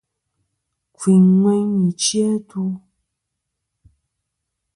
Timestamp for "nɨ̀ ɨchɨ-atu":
1.79-2.61